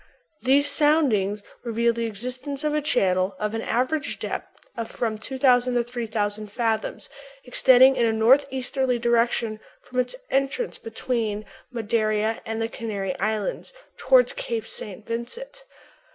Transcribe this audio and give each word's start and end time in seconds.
"These 0.41 0.67
soundings 0.67 1.43
reveal 1.63 1.93
the 1.93 2.07
existence 2.07 2.63
of 2.63 2.73
a 2.73 2.81
channel 2.81 3.35
of 3.37 3.53
an 3.53 3.61
average 3.61 4.17
depth 4.17 4.65
of 4.75 4.89
from 4.89 5.19
2000 5.19 5.75
to 5.75 5.83
3000 5.83 6.51
fathoms, 6.51 7.07
extending 7.45 7.95
in 7.95 8.07
a 8.07 8.11
northeasterly 8.11 8.97
direction 8.97 9.59
from 9.83 9.99
its 9.99 10.15
entrance 10.31 10.79
between 10.79 11.45
Madeira 11.71 12.41
and 12.47 12.59
the 12.59 12.67
Canary 12.67 13.15
Islands 13.19 13.73
toward 13.95 14.35
Cape 14.35 14.65
St. 14.65 15.05
Vincent.... 15.05 15.65